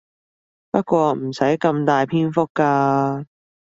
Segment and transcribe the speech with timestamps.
[0.71, 3.27] 不過唔使咁大篇幅㗎